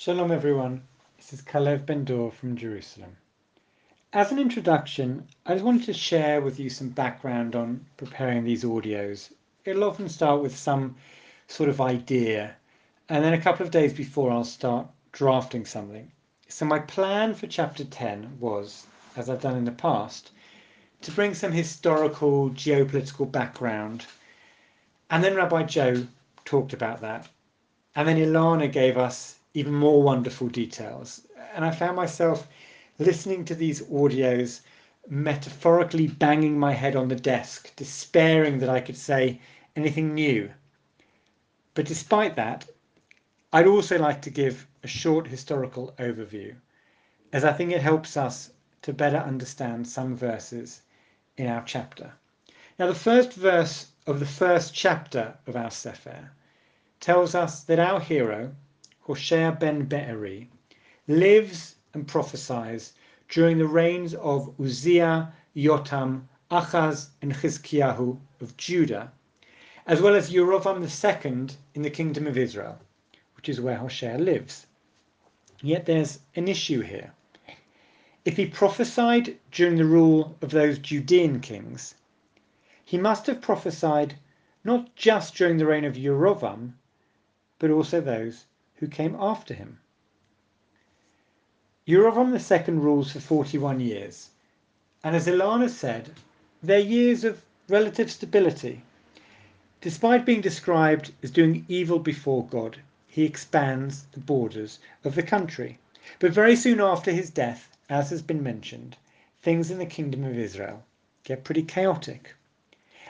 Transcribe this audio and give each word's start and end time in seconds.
Shalom 0.00 0.30
everyone, 0.30 0.86
this 1.16 1.32
is 1.32 1.42
Calev 1.42 1.84
Ben-Dor 1.84 2.30
from 2.30 2.56
Jerusalem. 2.56 3.16
As 4.12 4.30
an 4.30 4.38
introduction, 4.38 5.26
I 5.44 5.54
just 5.54 5.64
wanted 5.64 5.86
to 5.86 5.92
share 5.92 6.40
with 6.40 6.60
you 6.60 6.70
some 6.70 6.90
background 6.90 7.56
on 7.56 7.84
preparing 7.96 8.44
these 8.44 8.62
audios. 8.62 9.32
It'll 9.64 9.82
often 9.82 10.08
start 10.08 10.40
with 10.40 10.56
some 10.56 10.94
sort 11.48 11.68
of 11.68 11.80
idea, 11.80 12.54
and 13.08 13.24
then 13.24 13.32
a 13.32 13.40
couple 13.40 13.66
of 13.66 13.72
days 13.72 13.92
before 13.92 14.30
I'll 14.30 14.44
start 14.44 14.86
drafting 15.10 15.64
something. 15.64 16.12
So 16.46 16.64
my 16.64 16.78
plan 16.78 17.34
for 17.34 17.48
chapter 17.48 17.82
10 17.82 18.36
was, 18.38 18.86
as 19.16 19.28
I've 19.28 19.42
done 19.42 19.56
in 19.56 19.64
the 19.64 19.72
past, 19.72 20.30
to 21.02 21.10
bring 21.10 21.34
some 21.34 21.50
historical, 21.50 22.50
geopolitical 22.50 23.32
background. 23.32 24.06
And 25.10 25.24
then 25.24 25.34
Rabbi 25.34 25.64
Joe 25.64 26.06
talked 26.44 26.72
about 26.72 27.00
that. 27.00 27.28
And 27.96 28.06
then 28.06 28.18
Ilana 28.18 28.70
gave 28.70 28.96
us 28.96 29.34
even 29.54 29.72
more 29.72 30.02
wonderful 30.02 30.48
details. 30.48 31.26
And 31.54 31.64
I 31.64 31.70
found 31.70 31.96
myself 31.96 32.48
listening 32.98 33.44
to 33.46 33.54
these 33.54 33.82
audios, 33.82 34.60
metaphorically 35.08 36.06
banging 36.06 36.58
my 36.58 36.72
head 36.72 36.96
on 36.96 37.08
the 37.08 37.16
desk, 37.16 37.72
despairing 37.76 38.58
that 38.58 38.68
I 38.68 38.80
could 38.80 38.96
say 38.96 39.40
anything 39.76 40.14
new. 40.14 40.50
But 41.74 41.86
despite 41.86 42.36
that, 42.36 42.66
I'd 43.52 43.66
also 43.66 43.98
like 43.98 44.20
to 44.22 44.30
give 44.30 44.66
a 44.82 44.88
short 44.88 45.26
historical 45.26 45.94
overview, 45.98 46.54
as 47.32 47.44
I 47.44 47.52
think 47.52 47.72
it 47.72 47.80
helps 47.80 48.16
us 48.16 48.50
to 48.82 48.92
better 48.92 49.18
understand 49.18 49.86
some 49.86 50.16
verses 50.16 50.82
in 51.36 51.46
our 51.46 51.62
chapter. 51.64 52.12
Now, 52.78 52.86
the 52.86 52.94
first 52.94 53.32
verse 53.32 53.86
of 54.06 54.20
the 54.20 54.26
first 54.26 54.74
chapter 54.74 55.36
of 55.46 55.56
our 55.56 55.70
Sefer 55.70 56.30
tells 57.00 57.34
us 57.34 57.64
that 57.64 57.78
our 57.78 58.00
hero, 58.00 58.54
Hoshea 59.08 59.56
ben 59.58 59.86
Be'eri, 59.86 60.50
lives 61.06 61.76
and 61.94 62.06
prophesies 62.06 62.92
during 63.30 63.56
the 63.56 63.66
reigns 63.66 64.14
of 64.14 64.52
Uzziah, 64.60 65.32
Yotam, 65.56 66.28
Achaz, 66.50 67.08
and 67.22 67.32
Chizkiyahu 67.32 68.18
of 68.42 68.54
Judah, 68.58 69.10
as 69.86 70.02
well 70.02 70.14
as 70.14 70.30
Yerovam 70.30 70.82
II 70.82 71.56
in 71.72 71.80
the 71.80 71.88
kingdom 71.88 72.26
of 72.26 72.36
Israel, 72.36 72.78
which 73.34 73.48
is 73.48 73.62
where 73.62 73.78
Hoshea 73.78 74.18
lives. 74.18 74.66
Yet 75.62 75.86
there's 75.86 76.18
an 76.36 76.46
issue 76.46 76.82
here. 76.82 77.14
If 78.26 78.36
he 78.36 78.44
prophesied 78.44 79.38
during 79.50 79.76
the 79.76 79.86
rule 79.86 80.36
of 80.42 80.50
those 80.50 80.78
Judean 80.78 81.40
kings, 81.40 81.94
he 82.84 82.98
must 82.98 83.26
have 83.26 83.40
prophesied 83.40 84.16
not 84.64 84.94
just 84.96 85.34
during 85.34 85.56
the 85.56 85.64
reign 85.64 85.86
of 85.86 85.96
Yerovam, 85.96 86.74
but 87.58 87.70
also 87.70 88.02
those 88.02 88.44
who 88.78 88.86
came 88.88 89.16
after 89.18 89.54
him. 89.54 89.78
Yerovam 91.86 92.32
II 92.34 92.74
rules 92.74 93.12
for 93.12 93.20
41 93.20 93.80
years, 93.80 94.30
and 95.02 95.16
as 95.16 95.26
Ilana 95.26 95.70
said, 95.70 96.10
they're 96.62 96.78
years 96.78 97.24
of 97.24 97.42
relative 97.68 98.10
stability. 98.10 98.82
Despite 99.80 100.26
being 100.26 100.40
described 100.40 101.12
as 101.22 101.30
doing 101.30 101.64
evil 101.68 101.98
before 101.98 102.46
God, 102.46 102.78
he 103.06 103.24
expands 103.24 104.04
the 104.12 104.20
borders 104.20 104.80
of 105.04 105.14
the 105.14 105.22
country. 105.22 105.78
But 106.18 106.32
very 106.32 106.56
soon 106.56 106.80
after 106.80 107.10
his 107.10 107.30
death, 107.30 107.76
as 107.88 108.10
has 108.10 108.22
been 108.22 108.42
mentioned, 108.42 108.96
things 109.40 109.70
in 109.70 109.78
the 109.78 109.86
kingdom 109.86 110.24
of 110.24 110.38
Israel 110.38 110.84
get 111.24 111.44
pretty 111.44 111.62
chaotic. 111.62 112.34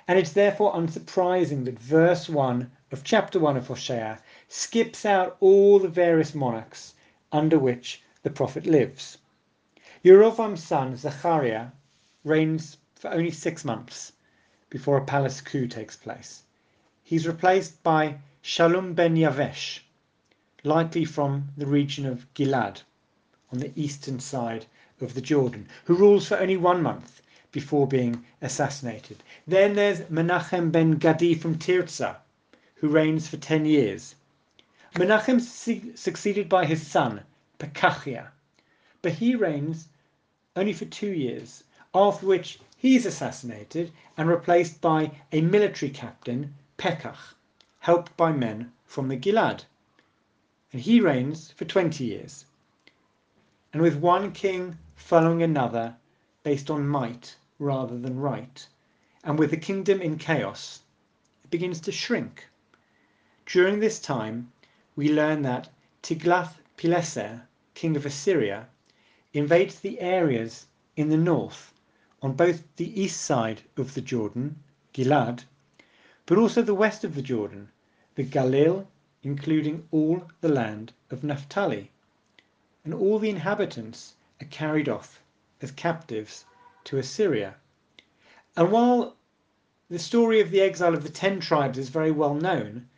And 0.07 0.19
it's 0.19 0.33
therefore 0.33 0.75
unsurprising 0.75 1.65
that 1.65 1.79
verse 1.79 2.29
1 2.29 2.71
of 2.93 3.05
chapter 3.05 3.39
1 3.39 3.57
of 3.57 3.67
Hosea 3.67 4.21
skips 4.49 5.05
out 5.05 5.37
all 5.41 5.79
the 5.79 5.89
various 5.89 6.35
monarchs 6.35 6.95
under 7.31 7.59
which 7.59 8.03
the 8.23 8.31
prophet 8.31 8.67
lives. 8.67 9.19
Yerovam's 10.03 10.63
son, 10.63 10.97
Zechariah, 10.97 11.69
reigns 12.25 12.79
for 12.95 13.11
only 13.11 13.31
six 13.31 13.65
months 13.65 14.13
before 14.71 14.97
a 14.97 15.05
palace 15.05 15.41
coup 15.41 15.67
takes 15.67 15.97
place. 15.97 16.43
He's 17.03 17.27
replaced 17.27 17.83
by 17.83 18.19
Shalom 18.41 18.95
ben 18.95 19.17
Yavesh, 19.17 19.81
likely 20.65 21.05
from 21.05 21.49
the 21.57 21.67
region 21.67 22.07
of 22.07 22.27
Gilad, 22.35 22.83
on 23.53 23.59
the 23.59 23.73
eastern 23.77 24.21
side 24.21 24.67
of 25.01 25.15
the 25.15 25.21
Jordan, 25.21 25.69
who 25.85 25.95
rules 25.95 26.27
for 26.27 26.39
only 26.39 26.57
one 26.57 26.83
month 26.83 27.23
before 27.53 27.87
being 27.87 28.25
assassinated. 28.43 29.23
Then 29.47 29.75
there's 29.75 30.01
Menachem 30.11 30.71
ben 30.71 30.93
Gadi 30.93 31.35
from 31.35 31.59
Tirzah, 31.59 32.17
who 32.77 32.89
reigns 32.89 33.29
for 33.29 33.37
10 33.37 33.65
years. 33.65 34.15
Menachem 34.95 35.39
succeeded 35.97 36.49
by 36.49 36.65
his 36.65 36.87
son, 36.87 37.23
Pekachiah, 37.59 38.29
but 39.03 39.13
he 39.13 39.35
reigns 39.35 39.89
only 40.57 40.73
for 40.73 40.87
two 40.87 41.13
years, 41.13 41.63
after 41.95 42.27
which 42.27 42.59
he 42.77 42.97
is 42.97 43.05
assassinated 43.05 43.93
and 44.17 44.29
replaced 44.29 44.81
by 44.81 45.11
a 45.31 45.43
military 45.43 45.91
captain, 45.91 46.55
Pekach, 46.79 47.35
helped 47.81 48.17
by 48.17 48.33
men 48.33 48.73
from 48.87 49.09
the 49.09 49.17
Gilad. 49.17 49.65
And 50.73 50.81
he 50.81 51.01
reigns 51.01 51.51
for 51.51 51.67
20 51.67 52.05
years. 52.05 52.47
And 53.75 53.83
with 53.83 53.97
one 53.97 54.33
king 54.33 54.79
following 54.97 55.43
another 55.43 55.97
based 56.43 56.71
on 56.71 56.89
might 56.89 57.37
rather 57.59 57.99
than 57.99 58.19
right, 58.19 58.67
and 59.23 59.39
with 59.39 59.51
the 59.51 59.57
kingdom 59.59 60.01
in 60.01 60.17
chaos, 60.17 60.81
it 61.45 61.51
begins 61.51 61.81
to 61.83 61.93
shrink. 61.93 62.47
During 63.45 63.81
this 63.81 64.01
time, 64.01 64.51
we 64.99 65.13
learn 65.13 65.43
that 65.43 65.69
Tiglath-Pileser, 66.03 67.43
king 67.75 67.95
of 67.95 68.05
Assyria, 68.05 68.67
invades 69.33 69.79
the 69.79 70.01
areas 70.01 70.67
in 70.97 71.09
the 71.09 71.17
north 71.17 71.73
on 72.21 72.33
both 72.33 72.65
the 72.75 73.01
east 73.01 73.23
side 73.23 73.63
of 73.77 73.95
the 73.95 74.01
Jordan, 74.01 74.57
Gilad, 74.93 75.45
but 76.27 76.37
also 76.37 76.63
the 76.63 76.75
west 76.75 77.05
of 77.05 77.15
the 77.15 77.23
Jordan, 77.23 77.71
the 78.17 78.25
Galil, 78.25 78.89
including 79.23 79.87
all 79.93 80.27
the 80.41 80.49
land 80.49 80.93
of 81.13 81.23
Naphtali. 81.23 81.93
And 82.85 82.93
all 82.93 83.21
the 83.21 83.31
inhabitants 83.31 84.17
are 84.43 84.47
carried 84.47 84.89
off 84.89 85.23
as 85.63 85.71
captives 85.71 86.45
to 86.83 86.99
Assyria. 86.99 87.55
And 88.57 88.73
while 88.73 89.15
the 89.89 90.01
story 90.01 90.41
of 90.41 90.51
the 90.51 90.61
exile 90.61 90.95
of 90.95 91.05
the 91.05 91.09
ten 91.09 91.39
tribes 91.39 91.79
is 91.79 91.89
very 91.89 92.11
well 92.11 92.35
known, 92.35 92.89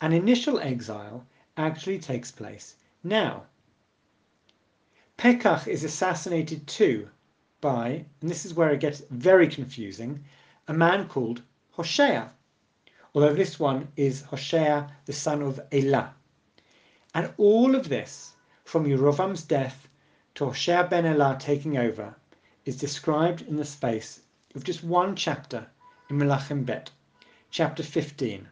an 0.00 0.12
initial 0.12 0.60
exile 0.60 1.26
actually 1.58 1.98
takes 1.98 2.30
place 2.30 2.76
now. 3.02 3.42
Pekach 5.18 5.66
is 5.66 5.82
assassinated 5.82 6.66
too 6.66 7.08
by, 7.60 8.04
and 8.20 8.30
this 8.30 8.46
is 8.46 8.54
where 8.54 8.70
it 8.70 8.80
gets 8.80 9.02
very 9.10 9.48
confusing, 9.48 10.24
a 10.68 10.72
man 10.72 11.08
called 11.08 11.42
Hoshea, 11.72 12.30
although 13.12 13.34
this 13.34 13.58
one 13.58 13.88
is 13.96 14.22
Hoshea, 14.22 14.86
the 15.06 15.12
son 15.12 15.42
of 15.42 15.60
Elah. 15.72 16.14
And 17.14 17.34
all 17.36 17.74
of 17.74 17.88
this, 17.88 18.34
from 18.64 18.84
Yerovam's 18.84 19.42
death 19.42 19.88
to 20.36 20.44
Hoshea 20.44 20.86
ben 20.88 21.04
Elah 21.04 21.36
taking 21.40 21.76
over, 21.76 22.14
is 22.64 22.76
described 22.76 23.42
in 23.42 23.56
the 23.56 23.64
space 23.64 24.20
of 24.54 24.62
just 24.62 24.84
one 24.84 25.16
chapter 25.16 25.66
in 26.10 26.18
Melachim 26.18 26.64
Bet, 26.64 26.90
chapter 27.50 27.82
15. 27.82 28.46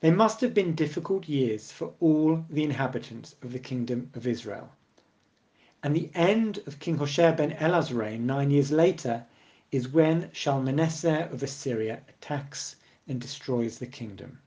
They 0.00 0.10
must 0.12 0.40
have 0.42 0.54
been 0.54 0.76
difficult 0.76 1.28
years 1.28 1.72
for 1.72 1.92
all 1.98 2.44
the 2.48 2.62
inhabitants 2.62 3.34
of 3.42 3.52
the 3.52 3.58
kingdom 3.58 4.10
of 4.14 4.28
Israel. 4.28 4.70
And 5.82 5.94
the 5.94 6.10
end 6.14 6.58
of 6.66 6.78
King 6.78 6.98
Hoshea 6.98 7.32
ben 7.32 7.52
Elah's 7.54 7.92
reign, 7.92 8.24
nine 8.24 8.52
years 8.52 8.70
later, 8.70 9.26
is 9.72 9.88
when 9.88 10.30
Shalmaneser 10.32 11.28
of 11.32 11.42
Assyria 11.42 12.00
attacks 12.08 12.76
and 13.08 13.20
destroys 13.20 13.78
the 13.78 13.86
kingdom. 13.86 14.38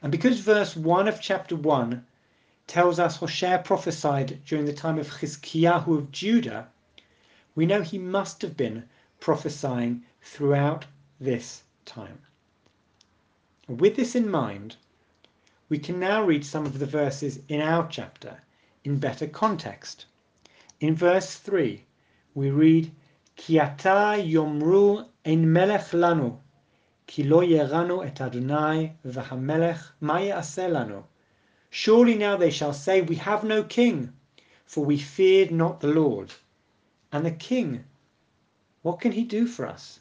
And 0.00 0.12
because 0.12 0.38
verse 0.40 0.76
1 0.76 1.08
of 1.08 1.20
chapter 1.20 1.56
1 1.56 2.06
tells 2.68 3.00
us 3.00 3.16
Hoshea 3.16 3.62
prophesied 3.64 4.44
during 4.44 4.64
the 4.64 4.72
time 4.72 4.98
of 4.98 5.08
Chizkiyahu 5.10 5.98
of 5.98 6.12
Judah, 6.12 6.68
we 7.56 7.66
know 7.66 7.82
he 7.82 7.98
must 7.98 8.42
have 8.42 8.56
been 8.56 8.88
prophesying 9.18 10.04
throughout 10.22 10.86
this 11.18 11.64
time. 11.84 12.20
With 13.70 13.94
this 13.94 14.16
in 14.16 14.28
mind, 14.28 14.74
we 15.68 15.78
can 15.78 16.00
now 16.00 16.24
read 16.24 16.44
some 16.44 16.66
of 16.66 16.80
the 16.80 16.86
verses 16.86 17.38
in 17.46 17.60
our 17.60 17.86
chapter 17.86 18.42
in 18.82 18.98
better 18.98 19.28
context. 19.28 20.06
In 20.80 20.96
verse 20.96 21.36
3, 21.36 21.84
we 22.34 22.50
read, 22.50 22.90
Ki 23.36 23.60
ata 23.60 24.20
yomru 24.20 25.06
ein 25.24 25.52
melech 25.52 25.92
lanu, 25.92 26.38
ki 27.06 27.22
lo 27.22 27.42
yeranu 27.42 28.04
et 28.04 28.20
Adonai 28.20 28.96
v'hamelech 29.06 29.92
lanu. 30.00 31.04
Surely 31.70 32.16
now 32.16 32.36
they 32.36 32.50
shall 32.50 32.72
say, 32.72 33.02
We 33.02 33.14
have 33.14 33.44
no 33.44 33.62
king, 33.62 34.12
for 34.66 34.84
we 34.84 34.98
feared 34.98 35.52
not 35.52 35.78
the 35.78 35.94
Lord. 35.94 36.32
And 37.12 37.24
the 37.24 37.30
king, 37.30 37.84
what 38.82 38.98
can 38.98 39.12
he 39.12 39.22
do 39.22 39.46
for 39.46 39.64
us? 39.68 40.00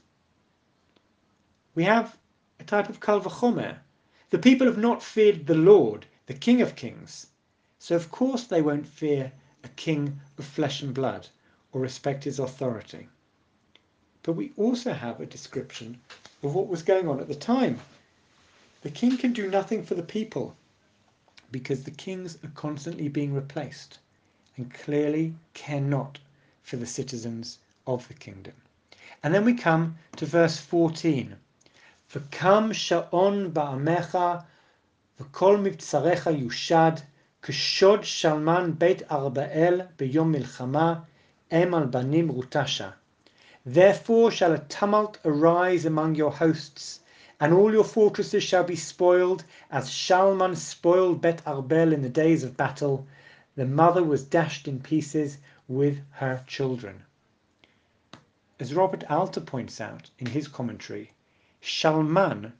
We 1.75 1.83
have 1.83 2.17
type 2.63 2.89
of 2.89 2.99
Kal 2.99 3.21
V'chomer. 3.21 3.77
The 4.29 4.39
people 4.39 4.67
have 4.67 4.77
not 4.77 5.01
feared 5.01 5.47
the 5.47 5.55
Lord, 5.55 6.05
the 6.27 6.33
King 6.33 6.61
of 6.61 6.75
Kings, 6.75 7.27
So, 7.79 7.95
of 7.95 8.11
course, 8.11 8.43
they 8.43 8.61
won't 8.61 8.85
fear 8.85 9.31
a 9.63 9.69
king 9.69 10.19
of 10.37 10.45
flesh 10.45 10.81
and 10.81 10.93
blood 10.93 11.27
or 11.71 11.81
respect 11.81 12.25
his 12.25 12.39
authority. 12.39 13.07
But 14.23 14.33
we 14.33 14.51
also 14.57 14.91
have 14.91 15.21
a 15.21 15.25
description 15.25 16.01
of 16.43 16.53
what 16.53 16.67
was 16.67 16.83
going 16.83 17.07
on 17.07 17.19
at 17.19 17.27
the 17.29 17.35
time. 17.35 17.79
The 18.81 18.91
king 18.91 19.17
can 19.17 19.33
do 19.33 19.49
nothing 19.49 19.83
for 19.83 19.95
the 19.95 20.03
people 20.03 20.55
because 21.51 21.83
the 21.83 21.91
kings 21.91 22.37
are 22.43 22.51
constantly 22.53 23.07
being 23.07 23.33
replaced 23.33 23.99
and 24.57 24.73
clearly 24.73 25.33
care 25.53 25.81
not 25.81 26.19
for 26.63 26.75
the 26.75 26.85
citizens 26.85 27.59
of 27.87 28.07
the 28.07 28.13
kingdom. 28.13 28.53
And 29.23 29.33
then 29.33 29.45
we 29.45 29.53
come 29.53 29.97
to 30.17 30.25
verse 30.25 30.59
14. 30.59 31.35
וקם 32.16 32.68
שעון 32.72 33.54
בעמך 33.54 34.18
וכל 35.20 35.56
מבצריך 35.56 36.26
יושד 36.26 36.92
כשוד 37.42 38.04
שלמן 38.04 38.70
בית 38.78 39.12
ארבאל 39.12 39.80
ביום 39.98 40.32
מלחמה 40.32 40.94
em 41.50 41.74
al 41.74 41.86
banim 41.86 42.30
rutasha. 42.30 42.94
Therefore 43.64 44.30
shall 44.30 44.52
a 44.52 44.58
tumult 44.58 45.18
arise 45.24 45.84
among 45.84 46.14
your 46.14 46.32
hosts, 46.32 47.00
and 47.38 47.52
all 47.52 47.72
your 47.72 47.84
fortresses 47.84 48.42
shall 48.42 48.64
be 48.64 48.74
spoiled, 48.74 49.44
as 49.70 49.90
Shalman 49.90 50.56
spoiled 50.56 51.20
Bet 51.20 51.44
Arbel 51.44 51.92
in 51.92 52.02
the 52.02 52.08
days 52.08 52.42
of 52.42 52.56
battle. 52.56 53.06
The 53.56 53.66
mother 53.66 54.02
was 54.02 54.24
dashed 54.24 54.66
in 54.66 54.80
pieces 54.80 55.38
with 55.68 55.98
her 56.12 56.42
children. 56.46 57.04
As 58.58 58.74
Robert 58.74 59.04
Alter 59.10 59.40
points 59.40 59.80
out 59.80 60.10
in 60.18 60.26
his 60.26 60.48
commentary, 60.48 61.12
Shalman 61.61 62.53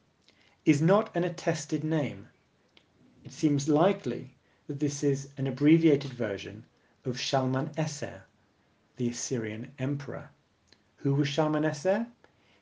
is 0.65 0.81
not 0.81 1.15
an 1.15 1.23
attested 1.23 1.85
name. 1.85 2.27
It 3.23 3.31
seems 3.31 3.69
likely 3.69 4.35
that 4.67 4.81
this 4.81 5.03
is 5.03 5.29
an 5.37 5.47
abbreviated 5.47 6.11
version 6.11 6.65
of 7.05 7.17
Shalmaneser, 7.17 8.23
the 8.97 9.07
Assyrian 9.07 9.71
emperor. 9.79 10.31
Who 10.97 11.15
was 11.15 11.29
Shalmaneser? 11.29 12.07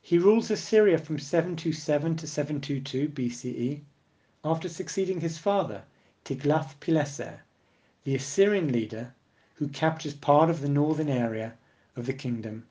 He 0.00 0.16
rules 0.16 0.48
Assyria 0.48 0.98
from 0.98 1.18
727 1.18 2.16
to 2.18 2.26
722 2.28 3.08
BCE 3.08 3.80
after 4.44 4.68
succeeding 4.68 5.20
his 5.20 5.38
father, 5.38 5.82
Tiglath-Pileser, 6.24 7.40
the 8.04 8.14
Assyrian 8.14 8.70
leader 8.70 9.12
who 9.54 9.66
captures 9.66 10.14
part 10.14 10.50
of 10.50 10.60
the 10.60 10.68
northern 10.68 11.08
area 11.08 11.54
of 11.96 12.06
the 12.06 12.12
kingdom 12.12 12.68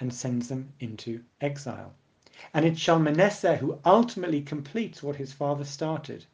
and 0.00 0.12
sends 0.12 0.48
them 0.48 0.72
into 0.80 1.22
exile. 1.40 1.94
And 2.52 2.66
it 2.66 2.72
it's 2.72 2.80
Shalmaneser 2.80 3.56
who 3.56 3.78
ultimately 3.82 4.42
completes 4.42 5.02
what 5.02 5.16
his 5.16 5.32
father 5.32 5.64
started 5.64 6.26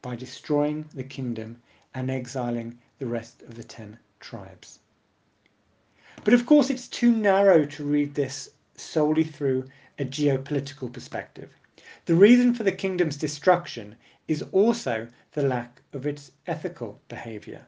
by 0.00 0.14
destroying 0.14 0.88
the 0.94 1.02
kingdom 1.02 1.60
and 1.92 2.08
exiling 2.08 2.78
the 3.00 3.06
rest 3.06 3.42
of 3.42 3.56
the 3.56 3.64
ten 3.64 3.98
tribes. 4.20 4.78
But 6.22 6.34
of 6.34 6.46
course, 6.46 6.70
it's 6.70 6.86
too 6.86 7.10
narrow 7.10 7.66
to 7.66 7.84
read 7.84 8.14
this 8.14 8.50
solely 8.76 9.24
through 9.24 9.64
a 9.98 10.04
geopolitical 10.04 10.92
perspective. 10.92 11.50
The 12.04 12.14
reason 12.14 12.54
for 12.54 12.62
the 12.62 12.70
kingdom's 12.70 13.16
destruction 13.16 13.96
is 14.28 14.42
also 14.52 15.08
the 15.32 15.42
lack 15.42 15.82
of 15.92 16.06
its 16.06 16.30
ethical 16.46 17.00
behavior. 17.08 17.66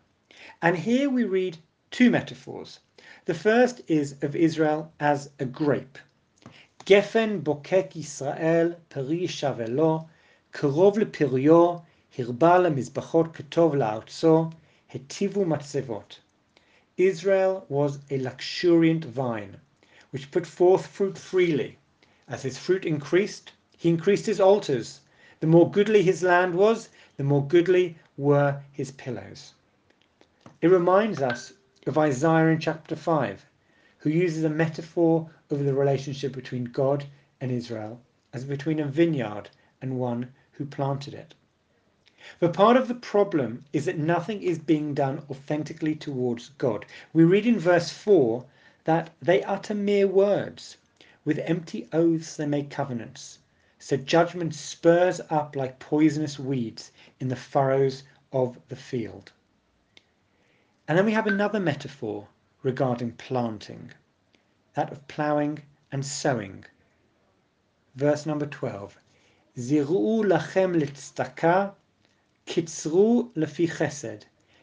And 0.63 0.77
here 0.79 1.11
we 1.11 1.25
read 1.25 1.59
two 1.91 2.11
metaphors. 2.11 2.79
The 3.25 3.35
first 3.35 3.81
is 3.89 4.15
of 4.23 4.37
Israel 4.37 4.93
as 5.01 5.31
a 5.41 5.45
grape. 5.45 5.99
Gefen 6.86 7.42
bokek 7.44 7.96
Israel 7.96 8.76
peri 8.90 9.28
shavelo, 9.28 10.06
קרוב 10.52 10.98
לפריו, 11.00 11.78
הרבה 12.18 12.58
למזבחות 12.58 13.28
כתוב 13.34 13.76
לארצו, 13.76 14.50
hetivu 14.90 15.46
matzevot. 15.46 16.20
Israel 16.98 17.66
was 17.70 18.00
a 18.10 18.18
luxuriant 18.18 19.06
vine, 19.06 19.58
which 20.12 20.32
put 20.32 20.48
forth 20.48 20.88
fruit 20.88 21.18
freely. 21.18 21.78
As 22.28 22.42
his 22.42 22.58
fruit 22.58 22.86
increased, 22.86 23.52
he 23.78 23.90
increased 23.90 24.26
his 24.26 24.40
altars. 24.40 25.02
The 25.40 25.48
more 25.48 25.70
goodly 25.70 26.02
his 26.02 26.24
land 26.24 26.56
was, 26.56 26.90
the 27.18 27.24
more 27.24 27.46
goodly 27.46 27.98
were 28.18 28.62
his 28.72 28.92
pillows. 28.92 29.54
It 30.62 30.70
reminds 30.70 31.22
us 31.22 31.54
of 31.86 31.98
Isaiah 32.00 32.48
in 32.48 32.60
chapter 32.60 32.96
5, 32.96 33.46
who 34.00 34.10
uses 34.10 34.44
a 34.44 34.50
metaphor 34.50 35.30
of 35.53 35.65
the 35.65 35.75
relationship 35.75 36.33
between 36.33 36.65
God 36.65 37.05
and 37.41 37.51
Israel 37.51 38.01
as 38.33 38.45
between 38.45 38.81
a 38.81 38.87
vineyard 38.87 39.51
and 39.81 39.99
one 39.99 40.33
who 40.53 40.65
planted 40.65 41.15
it. 41.15 41.35
But 42.39 42.53
part 42.53 42.77
of 42.77 42.89
the 42.89 42.95
problem 42.95 43.65
is 43.73 43.85
that 43.85 43.99
nothing 43.99 44.43
is 44.43 44.59
being 44.59 44.95
done 44.95 45.25
authentically 45.29 45.95
towards 45.95 46.51
God. 46.51 46.87
We 47.13 47.25
read 47.25 47.47
in 47.47 47.59
verse 47.59 47.91
4 47.91 48.45
that 48.85 49.11
they 49.21 49.43
utter 49.43 49.75
mere 49.75 50.07
words. 50.07 50.77
With 51.25 51.39
empty 51.41 51.89
oaths 51.93 52.37
they 52.37 52.47
make 52.47 52.71
covenants. 52.71 53.39
So 53.79 53.97
judgment 53.97 54.55
spurs 54.55 55.21
up 55.31 55.57
like 55.57 55.81
poisonous 55.81 56.39
weeds 56.39 56.93
in 57.19 57.29
the 57.29 57.37
furrows 57.37 58.05
of 58.33 58.59
the 58.69 58.77
field. 58.77 59.33
And 60.87 60.97
then 60.97 61.05
we 61.05 61.13
have 61.13 61.27
another 61.27 61.61
metaphor 61.61 62.29
regarding 62.63 63.13
planting, 63.13 63.91
that 64.75 64.91
of 64.91 65.07
plowing 65.09 65.59
and 65.91 66.05
sowing. 66.05 66.65
Verse 67.95 68.25
number 68.25 68.47
12. 68.47 68.97
Ziru 69.59 70.25
lachem 70.25 70.81
litzdaka, 70.81 71.73
kitzru 72.47 73.31
lefi 73.35 73.69
chesed. 73.69 74.23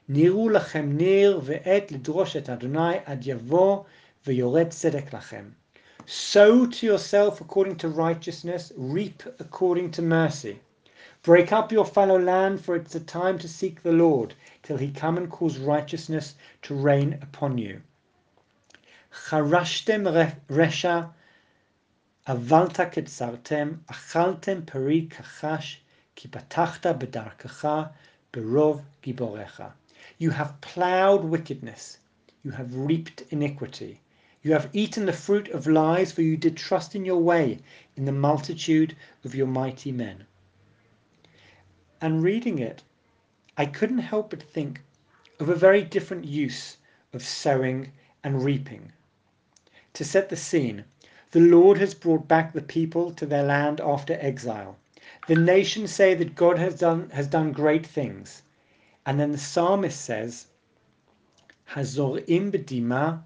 Niru 0.10 0.50
lachem 0.50 0.94
nir 0.94 1.34
ve'et 1.40 1.90
lidrosh 1.90 2.36
et 2.36 2.50
Adonai 2.50 3.04
ad 3.06 3.24
yavo 3.24 3.86
ve'yored 4.26 4.70
tzedek 4.70 5.12
lachem. 5.12 5.52
Sow 6.08 6.66
to 6.66 6.88
yourself 6.88 7.40
according 7.40 7.76
to 7.76 7.88
righteousness, 7.88 8.72
reap 8.76 9.22
according 9.38 9.92
to 9.92 10.02
mercy. 10.02 10.60
Break 11.22 11.52
up 11.52 11.72
your 11.72 11.86
fallow 11.86 12.18
land, 12.18 12.66
for 12.66 12.76
it's 12.76 12.96
a 12.96 13.00
time 13.00 13.38
to 13.38 13.48
seek 13.48 13.84
the 13.84 13.92
Lord, 13.92 14.34
till 14.64 14.78
he 14.78 14.90
come 14.90 15.18
and 15.18 15.30
cause 15.30 15.60
righteousness 15.60 16.34
to 16.64 16.74
reign 16.74 17.20
upon 17.22 17.60
you. 17.60 17.84
חרשתם 19.13 20.03
רשע, 20.51 21.01
אבלת 22.27 22.81
קצרתם, 22.81 23.73
אכלתם 23.87 24.61
פרי 24.65 25.07
כחש, 25.11 25.81
כי 26.17 26.29
פתחת 26.29 26.87
בדרכך 26.87 27.69
ברוב 28.35 28.81
גיבוריך. 29.03 29.63
You 30.21 30.31
have 30.31 30.61
plowed 30.61 31.25
wickedness, 31.25 31.99
you 32.45 32.51
have 32.51 32.75
reaped 32.75 33.23
iniquity. 33.31 34.01
You 34.43 34.53
have 34.53 34.69
eaten 34.75 35.07
the 35.07 35.13
fruit 35.15 35.49
of 35.49 35.67
lies, 35.67 36.13
for 36.13 36.21
you 36.21 36.37
did 36.37 36.57
trust 36.57 36.95
in 36.95 37.07
your 37.07 37.23
way 37.23 37.61
in 37.97 38.05
the 38.05 38.13
multitude 38.13 38.95
of 39.25 39.35
your 39.35 39.47
mighty 39.47 39.91
men. 39.91 40.27
And 42.03 42.23
reading 42.23 42.59
it, 42.59 42.83
I 43.57 43.65
couldn't 43.65 44.11
help 44.13 44.31
but 44.31 44.43
think 44.43 44.83
of 45.41 45.49
a 45.49 45.55
very 45.55 45.83
different 45.83 46.27
use 46.27 46.77
of 47.15 47.23
sowing 47.25 47.93
and 48.23 48.45
reaping. 48.45 48.93
to 49.94 50.06
set 50.06 50.30
the 50.30 50.38
scene, 50.38 50.86
the 51.32 51.40
Lord 51.40 51.80
has 51.80 51.96
brought 51.96 52.28
back 52.28 52.54
the 52.54 52.62
people 52.62 53.12
to 53.14 53.26
their 53.26 53.42
land 53.42 53.82
after 53.82 54.14
exile. 54.22 54.78
The 55.28 55.36
nations 55.36 55.92
say 55.92 56.14
that 56.14 56.36
God 56.36 56.60
has 56.60 56.76
done, 56.76 57.10
has 57.10 57.26
done 57.28 57.52
great 57.54 57.88
things. 57.88 58.44
And 59.04 59.20
then 59.20 59.32
the 59.32 59.40
psalmist 59.40 60.00
says, 60.00 60.46
Hazorim 61.72 62.52
bedima 62.52 63.24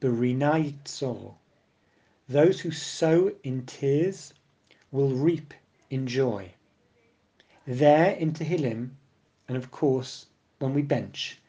berina 0.00 0.54
yitzoro. 0.54 1.34
Those 2.28 2.62
who 2.62 2.72
sow 2.72 3.30
in 3.44 3.64
tears 3.64 4.34
will 4.90 5.10
reap 5.10 5.54
in 5.90 6.08
joy. 6.08 6.54
There 7.66 8.10
in 8.16 8.32
Tehillim, 8.32 8.90
and 9.46 9.56
of 9.56 9.70
course 9.70 10.26
when 10.58 10.74
we 10.74 10.82
bench, 10.82 11.40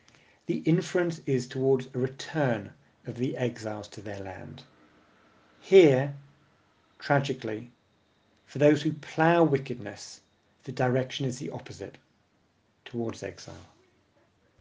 the 0.46 0.58
inference 0.66 1.20
is 1.26 1.48
towards 1.48 1.88
a 1.96 1.98
return 1.98 2.72
of 3.08 3.18
the 3.18 3.38
exiles 3.38 3.88
to 3.90 4.02
their 4.02 4.20
land. 4.20 4.64
Here, 5.60 6.14
tragically, 7.00 7.72
for 8.46 8.60
those 8.60 8.82
who 8.82 8.94
plough 8.94 9.44
wickedness, 9.44 10.22
the 10.64 10.72
direction 10.72 11.26
is 11.26 11.40
the 11.40 11.50
opposite, 11.52 11.98
towards 12.86 13.24
exile. 13.24 13.56